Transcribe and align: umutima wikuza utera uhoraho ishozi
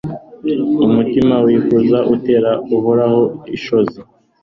umutima 0.85 1.35
wikuza 1.45 1.99
utera 2.13 2.51
uhoraho 2.77 3.23
ishozi 3.55 3.99